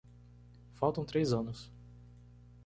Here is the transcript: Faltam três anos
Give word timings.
Faltam 0.71 1.05
três 1.05 1.31
anos 1.31 1.71